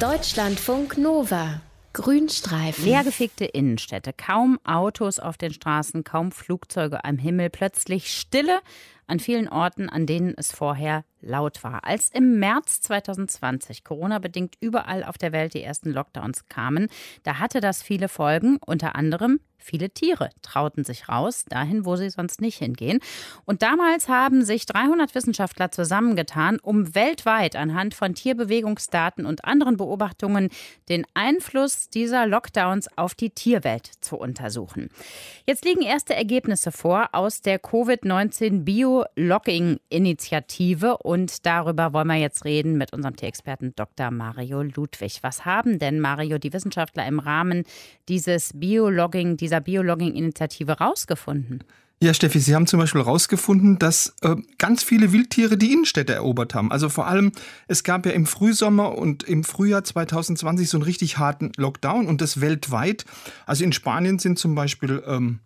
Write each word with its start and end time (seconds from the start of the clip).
Deutschlandfunk 0.00 0.96
Nova. 0.96 1.60
Grünstreifen. 1.92 2.86
Leergefegte 2.86 3.44
Innenstädte, 3.44 4.14
kaum 4.14 4.58
Autos 4.64 5.18
auf 5.18 5.36
den 5.36 5.52
Straßen, 5.52 6.04
kaum 6.04 6.32
Flugzeuge 6.32 7.04
am 7.04 7.18
Himmel, 7.18 7.50
plötzlich 7.50 8.10
Stille 8.10 8.60
an 9.10 9.20
vielen 9.20 9.48
Orten, 9.48 9.88
an 9.88 10.06
denen 10.06 10.34
es 10.36 10.52
vorher 10.52 11.04
laut 11.20 11.62
war. 11.64 11.84
Als 11.84 12.08
im 12.08 12.38
März 12.38 12.80
2020 12.82 13.84
Corona-bedingt 13.84 14.56
überall 14.60 15.04
auf 15.04 15.18
der 15.18 15.32
Welt 15.32 15.54
die 15.54 15.62
ersten 15.62 15.90
Lockdowns 15.90 16.48
kamen, 16.48 16.88
da 17.24 17.38
hatte 17.38 17.60
das 17.60 17.82
viele 17.82 18.08
Folgen, 18.08 18.58
unter 18.64 18.94
anderem 18.94 19.40
Viele 19.62 19.90
Tiere 19.90 20.30
trauten 20.42 20.84
sich 20.84 21.08
raus, 21.08 21.44
dahin, 21.48 21.84
wo 21.84 21.96
sie 21.96 22.10
sonst 22.10 22.40
nicht 22.40 22.58
hingehen. 22.58 22.98
Und 23.44 23.62
damals 23.62 24.08
haben 24.08 24.44
sich 24.44 24.66
300 24.66 25.14
Wissenschaftler 25.14 25.70
zusammengetan, 25.70 26.58
um 26.60 26.94
weltweit 26.94 27.56
anhand 27.56 27.94
von 27.94 28.14
Tierbewegungsdaten 28.14 29.26
und 29.26 29.44
anderen 29.44 29.76
Beobachtungen 29.76 30.48
den 30.88 31.06
Einfluss 31.14 31.90
dieser 31.90 32.26
Lockdowns 32.26 32.88
auf 32.96 33.14
die 33.14 33.30
Tierwelt 33.30 33.90
zu 34.00 34.16
untersuchen. 34.16 34.88
Jetzt 35.46 35.64
liegen 35.64 35.82
erste 35.82 36.14
Ergebnisse 36.14 36.72
vor 36.72 37.10
aus 37.12 37.42
der 37.42 37.60
Covid-19 37.60 38.64
Bio-Logging-Initiative 39.00 40.98
und 40.98 41.46
darüber 41.46 41.92
wollen 41.92 42.08
wir 42.08 42.16
jetzt 42.16 42.44
reden 42.44 42.76
mit 42.76 42.92
unserem 42.92 43.16
Tierexperten 43.16 43.74
Dr. 43.76 44.10
Mario 44.10 44.62
Ludwig. 44.62 45.18
Was 45.22 45.44
haben 45.44 45.78
denn, 45.78 46.00
Mario, 46.00 46.38
die 46.38 46.52
Wissenschaftler 46.52 47.06
im 47.06 47.18
Rahmen 47.18 47.64
dieses 48.08 48.52
Biologging, 48.54 49.36
dieser 49.36 49.60
Biologging-Initiative 49.60 50.78
rausgefunden? 50.78 51.64
Ja, 52.02 52.14
Steffi, 52.14 52.40
Sie 52.40 52.54
haben 52.54 52.66
zum 52.66 52.80
Beispiel 52.80 53.02
herausgefunden, 53.02 53.78
dass 53.78 54.14
äh, 54.22 54.34
ganz 54.56 54.82
viele 54.82 55.12
Wildtiere 55.12 55.58
die 55.58 55.70
Innenstädte 55.70 56.14
erobert 56.14 56.54
haben. 56.54 56.72
Also 56.72 56.88
vor 56.88 57.06
allem, 57.06 57.32
es 57.68 57.84
gab 57.84 58.06
ja 58.06 58.12
im 58.12 58.24
Frühsommer 58.24 58.96
und 58.96 59.22
im 59.22 59.44
Frühjahr 59.44 59.84
2020 59.84 60.70
so 60.70 60.78
einen 60.78 60.84
richtig 60.84 61.18
harten 61.18 61.52
Lockdown 61.58 62.06
und 62.06 62.22
das 62.22 62.40
weltweit. 62.40 63.04
Also 63.44 63.64
in 63.64 63.72
Spanien 63.72 64.18
sind 64.18 64.38
zum 64.38 64.54
Beispiel 64.54 65.02
ähm, 65.06 65.40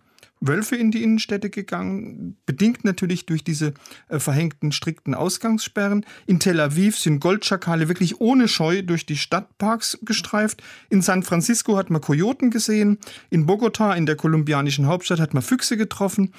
Wölfe 0.46 0.76
in 0.76 0.90
die 0.90 1.02
Innenstädte 1.02 1.50
gegangen, 1.50 2.36
bedingt 2.46 2.84
natürlich 2.84 3.26
durch 3.26 3.44
diese 3.44 3.74
äh, 4.08 4.18
verhängten 4.18 4.72
strikten 4.72 5.14
Ausgangssperren. 5.14 6.04
In 6.26 6.40
Tel 6.40 6.60
Aviv 6.60 6.98
sind 6.98 7.20
Goldschakale 7.20 7.88
wirklich 7.88 8.20
ohne 8.20 8.48
Scheu 8.48 8.82
durch 8.82 9.06
die 9.06 9.16
Stadtparks 9.16 9.98
gestreift. 10.02 10.62
In 10.90 11.02
San 11.02 11.22
Francisco 11.22 11.76
hat 11.76 11.90
man 11.90 12.00
Kojoten 12.00 12.50
gesehen. 12.50 12.98
In 13.30 13.46
Bogota, 13.46 13.94
in 13.94 14.06
der 14.06 14.16
kolumbianischen 14.16 14.86
Hauptstadt, 14.86 15.20
hat 15.20 15.34
man 15.34 15.42
Füchse 15.42 15.76
getroffen. 15.76 16.32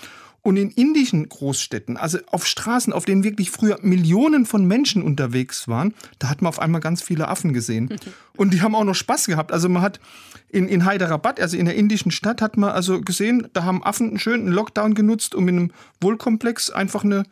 Und 0.46 0.58
in 0.58 0.70
indischen 0.70 1.28
Großstädten, 1.28 1.98
also 1.98 2.20
auf 2.30 2.46
Straßen, 2.46 2.94
auf 2.94 3.06
denen 3.06 3.24
wirklich 3.24 3.50
früher 3.50 3.80
Millionen 3.82 4.46
von 4.46 4.64
Menschen 4.64 5.02
unterwegs 5.02 5.68
waren, 5.68 5.96
da 6.20 6.30
hat 6.30 6.44
man 6.44 6.50
auf 6.50 6.60
einmal 6.60 6.82
ganz 6.82 7.02
viele 7.02 7.30
Affen 7.30 7.52
gesehen. 7.52 7.90
Und 8.38 8.54
die 8.54 8.62
haben 8.62 8.76
auch 8.76 8.84
noch 8.84 8.94
Spaß 8.94 9.26
gehabt. 9.26 9.52
Also 9.52 9.70
man 9.70 9.82
hat 9.82 10.00
in, 10.50 10.68
in 10.68 10.88
Hyderabad, 10.88 11.40
also 11.40 11.58
in 11.58 11.66
der 11.66 11.74
indischen 11.74 12.12
Stadt, 12.12 12.44
hat 12.44 12.58
man 12.58 12.70
also 12.70 13.02
gesehen, 13.02 13.48
da 13.54 13.64
haben 13.64 13.84
Affen 13.84 14.10
einen 14.10 14.20
schönen 14.20 14.48
Lockdown 14.48 14.94
genutzt, 14.94 15.34
um 15.34 15.48
in 15.48 15.58
einem 15.58 15.72
Wohlkomplex 16.00 16.70
einfach 16.70 17.04
eine 17.04 17.24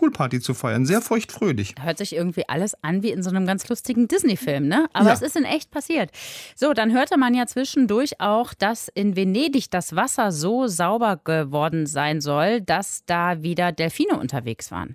Poolparty 0.00 0.40
zu 0.40 0.54
feiern. 0.54 0.86
Sehr 0.86 1.02
feuchtfröhlich. 1.02 1.74
Hört 1.78 1.98
sich 1.98 2.14
irgendwie 2.14 2.48
alles 2.48 2.72
an 2.82 3.02
wie 3.02 3.10
in 3.10 3.22
so 3.22 3.28
einem 3.28 3.44
ganz 3.44 3.68
lustigen 3.68 4.08
Disney-Film, 4.08 4.66
ne? 4.66 4.86
Aber 4.94 5.08
ja. 5.08 5.12
es 5.12 5.20
ist 5.20 5.36
in 5.36 5.44
echt 5.44 5.70
passiert. 5.70 6.10
So, 6.56 6.72
dann 6.72 6.90
hörte 6.90 7.18
man 7.18 7.34
ja 7.34 7.44
zwischendurch 7.46 8.18
auch, 8.18 8.54
dass 8.54 8.88
in 8.88 9.14
Venedig 9.14 9.70
das 9.70 9.94
Wasser 9.94 10.32
so 10.32 10.68
sauber 10.68 11.20
geworden 11.22 11.84
sein 11.84 12.22
soll, 12.22 12.62
dass 12.62 13.02
da 13.04 13.42
wieder 13.42 13.72
Delfine 13.72 14.18
unterwegs 14.18 14.70
waren. 14.70 14.94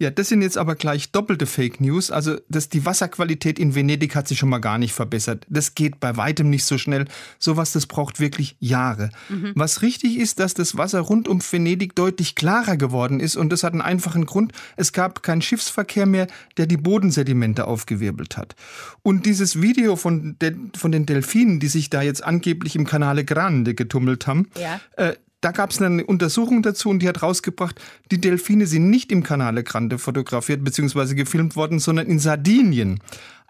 Ja, 0.00 0.08
das 0.08 0.28
sind 0.28 0.40
jetzt 0.40 0.56
aber 0.56 0.76
gleich 0.76 1.12
doppelte 1.12 1.44
Fake 1.44 1.78
News. 1.78 2.10
Also 2.10 2.38
das, 2.48 2.70
die 2.70 2.86
Wasserqualität 2.86 3.58
in 3.58 3.74
Venedig 3.74 4.16
hat 4.16 4.28
sich 4.28 4.38
schon 4.38 4.48
mal 4.48 4.58
gar 4.58 4.78
nicht 4.78 4.94
verbessert. 4.94 5.44
Das 5.50 5.74
geht 5.74 6.00
bei 6.00 6.16
weitem 6.16 6.48
nicht 6.48 6.64
so 6.64 6.78
schnell. 6.78 7.04
Sowas, 7.38 7.72
das 7.72 7.86
braucht 7.86 8.18
wirklich 8.18 8.56
Jahre. 8.60 9.10
Mhm. 9.28 9.52
Was 9.56 9.82
richtig 9.82 10.16
ist, 10.16 10.40
dass 10.40 10.54
das 10.54 10.78
Wasser 10.78 11.00
rund 11.00 11.28
um 11.28 11.42
Venedig 11.42 11.94
deutlich 11.94 12.34
klarer 12.34 12.78
geworden 12.78 13.20
ist. 13.20 13.36
Und 13.36 13.50
das 13.50 13.62
hat 13.62 13.74
einen 13.74 13.82
einfachen 13.82 14.24
Grund. 14.30 14.52
Es 14.76 14.92
gab 14.92 15.22
keinen 15.22 15.42
Schiffsverkehr 15.42 16.06
mehr, 16.06 16.26
der 16.56 16.66
die 16.66 16.76
Bodensedimente 16.76 17.66
aufgewirbelt 17.66 18.36
hat. 18.36 18.54
Und 19.02 19.26
dieses 19.26 19.60
Video 19.60 19.96
von, 19.96 20.36
den, 20.40 20.72
von 20.76 20.92
den 20.92 21.06
Delfinen, 21.06 21.60
die 21.60 21.68
sich 21.68 21.90
da 21.90 22.02
jetzt 22.02 22.24
angeblich 22.24 22.76
im 22.76 22.86
Canale 22.86 23.24
Grande 23.24 23.74
getummelt 23.74 24.26
haben, 24.26 24.48
ja. 24.58 24.80
äh, 24.96 25.14
da 25.40 25.52
gab 25.52 25.70
es 25.70 25.80
eine 25.80 26.04
Untersuchung 26.04 26.62
dazu 26.62 26.90
und 26.90 27.00
die 27.00 27.08
hat 27.08 27.22
rausgebracht, 27.22 27.80
die 28.10 28.20
Delfine 28.20 28.66
sind 28.66 28.90
nicht 28.90 29.10
im 29.10 29.22
Canale 29.22 29.64
Grande 29.64 29.98
fotografiert 29.98 30.62
bzw. 30.64 31.14
gefilmt 31.14 31.56
worden, 31.56 31.78
sondern 31.78 32.06
in 32.06 32.18
Sardinien. 32.18 33.00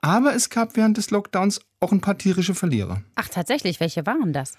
Aber 0.01 0.35
es 0.35 0.51
gab 0.51 0.77
während 0.77 0.97
des 0.97 1.11
Lockdowns 1.11 1.61
auch 1.81 1.93
ein 1.93 2.01
paar 2.01 2.17
tierische 2.17 2.55
Verlierer. 2.55 3.03
Ach, 3.17 3.29
tatsächlich, 3.29 3.81
welche 3.81 4.07
waren 4.07 4.33
das? 4.33 4.55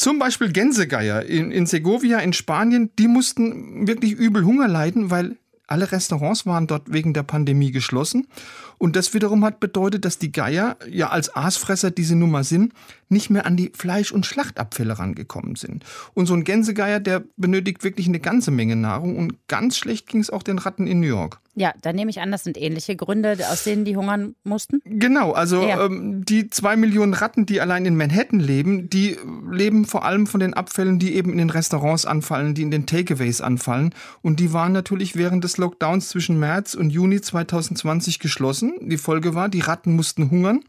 Zum 0.00 0.18
Beispiel 0.18 0.50
Gänsegeier 0.50 1.22
in, 1.26 1.52
in 1.52 1.66
Segovia 1.66 2.20
in 2.20 2.32
Spanien, 2.32 2.90
die 2.98 3.06
mussten 3.06 3.86
wirklich 3.86 4.12
übel 4.12 4.46
Hunger 4.46 4.66
leiden, 4.66 5.10
weil 5.10 5.36
alle 5.70 5.92
Restaurants 5.92 6.46
waren 6.46 6.66
dort 6.66 6.92
wegen 6.92 7.14
der 7.14 7.22
Pandemie 7.22 7.70
geschlossen. 7.70 8.26
Und 8.78 8.96
das 8.96 9.14
wiederum 9.14 9.44
hat 9.44 9.60
bedeutet, 9.60 10.04
dass 10.04 10.18
die 10.18 10.32
Geier, 10.32 10.76
ja 10.88 11.10
als 11.10 11.34
Aasfresser 11.34 11.90
diese 11.90 12.16
Nummer 12.16 12.44
sind, 12.44 12.72
nicht 13.08 13.30
mehr 13.30 13.46
an 13.46 13.56
die 13.56 13.70
Fleisch- 13.74 14.12
und 14.12 14.26
Schlachtabfälle 14.26 14.98
rangekommen 14.98 15.56
sind. 15.56 15.84
Und 16.14 16.26
so 16.26 16.34
ein 16.34 16.44
Gänsegeier, 16.44 16.98
der 17.00 17.22
benötigt 17.36 17.84
wirklich 17.84 18.08
eine 18.08 18.20
ganze 18.20 18.50
Menge 18.50 18.76
Nahrung. 18.76 19.16
Und 19.16 19.48
ganz 19.48 19.76
schlecht 19.76 20.08
ging 20.08 20.20
es 20.20 20.30
auch 20.30 20.42
den 20.42 20.58
Ratten 20.58 20.86
in 20.86 21.00
New 21.00 21.06
York. 21.06 21.40
Ja, 21.54 21.74
dann 21.82 21.96
nehme 21.96 22.10
ich 22.10 22.20
an, 22.20 22.30
das 22.30 22.44
sind 22.44 22.56
ähnliche 22.56 22.94
Gründe, 22.94 23.36
aus 23.50 23.64
denen 23.64 23.84
die 23.84 23.96
hungern 23.96 24.36
mussten. 24.44 24.80
Genau, 24.84 25.32
also 25.32 25.66
ja. 25.66 25.84
ähm, 25.84 26.24
die 26.24 26.48
zwei 26.48 26.76
Millionen 26.76 27.12
Ratten, 27.12 27.44
die 27.44 27.60
allein 27.60 27.84
in 27.86 27.96
Manhattan 27.96 28.38
leben, 28.38 28.88
die 28.88 29.16
leben 29.50 29.84
vor 29.84 30.04
allem 30.04 30.28
von 30.28 30.38
den 30.38 30.54
Abfällen, 30.54 31.00
die 31.00 31.14
eben 31.14 31.32
in 31.32 31.38
den 31.38 31.50
Restaurants 31.50 32.06
anfallen, 32.06 32.54
die 32.54 32.62
in 32.62 32.70
den 32.70 32.86
Takeaways 32.86 33.40
anfallen. 33.40 33.92
Und 34.22 34.38
die 34.38 34.52
waren 34.52 34.72
natürlich 34.72 35.16
während 35.16 35.42
des 35.42 35.56
Lockdowns 35.56 36.08
zwischen 36.08 36.38
März 36.38 36.74
und 36.74 36.90
Juni 36.90 37.20
2020 37.20 38.20
geschlossen. 38.20 38.74
Die 38.82 38.98
Folge 38.98 39.34
war, 39.34 39.48
die 39.48 39.60
Ratten 39.60 39.96
mussten 39.96 40.30
hungern. 40.30 40.62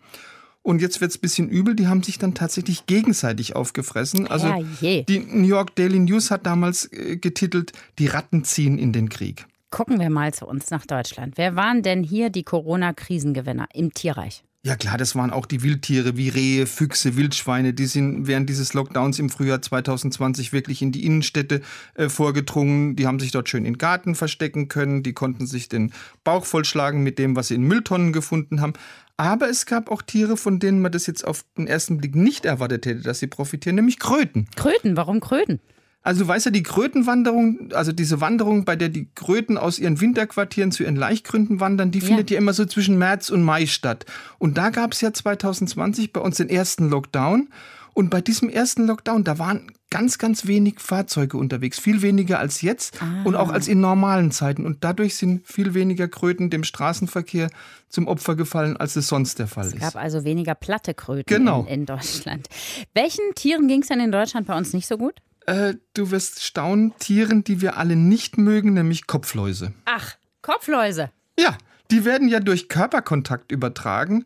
Und 0.63 0.81
jetzt 0.81 1.01
wird 1.01 1.11
es 1.11 1.17
ein 1.17 1.21
bisschen 1.21 1.49
übel, 1.49 1.75
die 1.75 1.87
haben 1.87 2.03
sich 2.03 2.19
dann 2.19 2.35
tatsächlich 2.35 2.85
gegenseitig 2.85 3.55
aufgefressen. 3.55 4.27
Also 4.27 4.47
ja, 4.81 5.01
die 5.01 5.19
New 5.19 5.47
York 5.47 5.75
Daily 5.75 5.99
News 5.99 6.29
hat 6.29 6.45
damals 6.45 6.91
äh, 6.91 7.17
getitelt, 7.17 7.71
die 7.97 8.07
Ratten 8.07 8.43
ziehen 8.43 8.77
in 8.77 8.93
den 8.93 9.09
Krieg. 9.09 9.47
Gucken 9.71 10.01
wir 10.01 10.09
mal 10.09 10.33
zu 10.33 10.45
uns 10.45 10.69
nach 10.69 10.85
Deutschland. 10.85 11.37
Wer 11.37 11.55
waren 11.55 11.81
denn 11.81 12.03
hier 12.03 12.29
die 12.29 12.43
Corona-Krisengewinner 12.43 13.69
im 13.73 13.93
Tierreich? 13.93 14.43
Ja 14.63 14.75
klar, 14.75 14.97
das 14.97 15.15
waren 15.15 15.31
auch 15.31 15.47
die 15.47 15.63
Wildtiere 15.63 16.17
wie 16.17 16.29
Rehe, 16.29 16.67
Füchse, 16.67 17.15
Wildschweine. 17.15 17.73
Die 17.73 17.87
sind 17.87 18.27
während 18.27 18.47
dieses 18.47 18.73
Lockdowns 18.73 19.17
im 19.17 19.29
Frühjahr 19.29 19.61
2020 19.61 20.53
wirklich 20.53 20.81
in 20.83 20.91
die 20.91 21.05
Innenstädte 21.05 21.61
äh, 21.95 22.09
vorgedrungen. 22.09 22.95
Die 22.95 23.07
haben 23.07 23.19
sich 23.19 23.31
dort 23.31 23.49
schön 23.49 23.65
in 23.65 23.79
Garten 23.79 24.13
verstecken 24.13 24.67
können. 24.67 25.01
Die 25.01 25.13
konnten 25.13 25.47
sich 25.47 25.67
den 25.67 25.93
Bauch 26.23 26.45
vollschlagen 26.45 27.01
mit 27.01 27.17
dem, 27.17 27.35
was 27.35 27.47
sie 27.47 27.55
in 27.55 27.63
Mülltonnen 27.63 28.13
gefunden 28.13 28.61
haben. 28.61 28.73
Aber 29.15 29.49
es 29.49 29.65
gab 29.65 29.89
auch 29.89 30.01
Tiere, 30.01 30.35
von 30.35 30.59
denen 30.59 30.81
man 30.81 30.91
das 30.91 31.07
jetzt 31.07 31.25
auf 31.25 31.45
den 31.57 31.65
ersten 31.65 31.97
Blick 31.97 32.13
nicht 32.13 32.45
erwartet 32.45 32.85
hätte, 32.85 33.01
dass 33.01 33.19
sie 33.19 33.27
profitieren, 33.27 33.77
nämlich 33.77 33.99
Kröten. 33.99 34.47
Kröten, 34.55 34.97
warum 34.97 35.21
Kröten? 35.21 35.59
Also 36.03 36.23
du 36.23 36.28
weißt 36.28 36.45
ja, 36.45 36.51
die 36.51 36.63
Krötenwanderung, 36.63 37.72
also 37.73 37.91
diese 37.91 38.22
Wanderung, 38.22 38.66
bei 38.66 38.75
der 38.75 38.89
die 38.89 39.09
Kröten 39.13 39.57
aus 39.57 39.78
ihren 39.78 40.01
Winterquartieren 40.01 40.72
zu 40.72 40.84
ihren 40.84 40.95
Laichgründen 40.95 41.59
wandern, 41.59 41.91
die 41.91 42.00
ja. 42.00 42.06
findet 42.06 42.31
ja 42.31 42.38
immer 42.38 42.53
so 42.53 42.66
zwischen 42.66 42.97
März 42.97 43.29
und 43.29 43.44
Mai 43.44 43.67
statt. 43.67 44.06
Und 44.40 44.57
da 44.57 44.72
gab 44.72 44.94
es 44.94 45.01
ja 45.01 45.13
2020 45.13 46.11
bei 46.11 46.22
uns 46.22 46.38
den 46.38 46.50
ersten 46.50 46.90
Lockdown. 46.90 47.50
Und 47.94 48.09
bei 48.09 48.22
diesem 48.22 48.50
ersten 48.50 48.88
Lockdown, 48.88 49.25
da 49.25 49.38
waren 49.38 49.72
ganz, 49.91 50.17
ganz 50.17 50.47
wenig 50.47 50.79
Fahrzeuge 50.79 51.38
unterwegs, 51.38 51.78
viel 51.78 52.01
weniger 52.01 52.40
als 52.40 52.61
jetzt 52.61 53.00
ah. 53.03 53.23
und 53.25 53.35
auch 53.35 53.50
als 53.50 53.67
in 53.67 53.81
normalen 53.81 54.31
Zeiten. 54.31 54.66
Und 54.66 54.84
dadurch 54.84 55.16
sind 55.16 55.45
viel 55.45 55.73
weniger 55.73 56.07
Kröten 56.07 56.50
dem 56.50 56.63
Straßenverkehr 56.63 57.50
zum 57.90 58.07
Opfer 58.07 58.35
gefallen, 58.35 58.78
als 58.78 58.95
es 58.95 59.07
sonst 59.07 59.38
der 59.38 59.47
Fall 59.47 59.67
ist. 59.67 59.75
Es 59.75 59.81
gab 59.81 59.97
also 59.97 60.23
weniger 60.23 60.55
platte 60.55 60.93
Kröten 60.93 61.25
genau. 61.28 61.64
in, 61.64 61.81
in 61.81 61.85
Deutschland. 61.85 62.47
Welchen 62.93 63.35
Tieren 63.35 63.67
ging 63.67 63.81
es 63.81 63.90
denn 63.90 63.99
in 63.99 64.11
Deutschland 64.11 64.47
bei 64.47 64.58
uns 64.58 64.73
nicht 64.73 64.87
so 64.87 64.97
gut? 64.97 65.16
Äh, 65.46 65.76
du 65.93 66.11
wirst 66.11 66.43
staunen, 66.43 66.93
Tieren, 66.99 67.43
die 67.43 67.61
wir 67.61 67.78
alle 67.78 67.96
nicht 67.96 68.38
mögen, 68.38 68.73
nämlich 68.73 69.08
Kopfläuse. 69.08 69.73
Ach, 69.85 70.16
Kopfläuse. 70.41 71.11
Ja, 71.40 71.58
die 71.90 72.05
werden 72.05 72.28
ja 72.28 72.40
durch 72.40 72.70
Körperkontakt 72.70 73.52
übertragen 73.52 74.26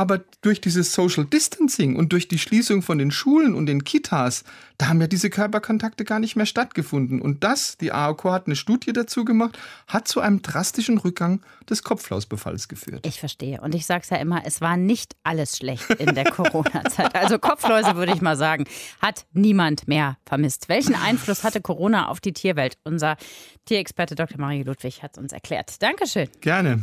aber 0.00 0.22
durch 0.40 0.62
dieses 0.62 0.94
Social 0.94 1.26
Distancing 1.26 1.94
und 1.94 2.14
durch 2.14 2.26
die 2.26 2.38
Schließung 2.38 2.80
von 2.80 2.96
den 2.96 3.10
Schulen 3.10 3.54
und 3.54 3.66
den 3.66 3.84
Kitas, 3.84 4.44
da 4.78 4.88
haben 4.88 4.98
ja 4.98 5.06
diese 5.06 5.28
Körperkontakte 5.28 6.06
gar 6.06 6.20
nicht 6.20 6.36
mehr 6.36 6.46
stattgefunden. 6.46 7.20
Und 7.20 7.44
das, 7.44 7.76
die 7.76 7.92
AOK 7.92 8.24
hat 8.24 8.46
eine 8.46 8.56
Studie 8.56 8.94
dazu 8.94 9.26
gemacht, 9.26 9.58
hat 9.86 10.08
zu 10.08 10.20
einem 10.20 10.40
drastischen 10.40 10.96
Rückgang 10.96 11.42
des 11.68 11.82
Kopflausbefalls 11.82 12.68
geführt. 12.68 13.06
Ich 13.06 13.20
verstehe. 13.20 13.60
Und 13.60 13.74
ich 13.74 13.84
sage 13.84 14.00
es 14.04 14.08
ja 14.08 14.16
immer, 14.16 14.40
es 14.46 14.62
war 14.62 14.78
nicht 14.78 15.16
alles 15.22 15.58
schlecht 15.58 15.90
in 15.90 16.14
der 16.14 16.24
Corona-Zeit. 16.30 17.14
Also 17.14 17.38
Kopfläuse, 17.38 17.94
würde 17.94 18.14
ich 18.14 18.22
mal 18.22 18.38
sagen, 18.38 18.64
hat 19.02 19.26
niemand 19.34 19.86
mehr 19.86 20.16
vermisst. 20.24 20.70
Welchen 20.70 20.94
Einfluss 20.94 21.44
hatte 21.44 21.60
Corona 21.60 22.08
auf 22.08 22.20
die 22.20 22.32
Tierwelt? 22.32 22.78
Unser 22.84 23.18
Tierexperte 23.66 24.14
Dr. 24.14 24.40
Marie 24.40 24.62
Ludwig 24.62 25.02
hat 25.02 25.10
es 25.12 25.18
uns 25.18 25.34
erklärt. 25.34 25.82
Dankeschön. 25.82 26.30
Gerne. 26.40 26.82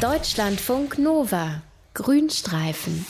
Deutschlandfunk 0.00 0.98
Nova 0.98 1.62
Grünstreifen. 1.94 3.06